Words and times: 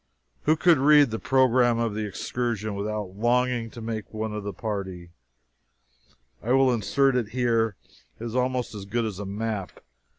Who 0.45 0.55
could 0.57 0.79
read 0.79 1.11
the 1.11 1.19
program 1.19 1.77
of 1.77 1.93
the 1.93 2.07
excursion 2.07 2.73
without 2.73 3.15
longing 3.15 3.69
to 3.69 3.81
make 3.81 4.11
one 4.11 4.33
of 4.33 4.41
the 4.43 4.51
party? 4.51 5.11
I 6.41 6.53
will 6.53 6.73
insert 6.73 7.15
it 7.15 7.29
here. 7.29 7.75
It 8.19 8.25
is 8.25 8.35
almost 8.35 8.73
as 8.73 8.85
good 8.85 9.05
as 9.05 9.19
a 9.19 9.27
map. 9.27 9.79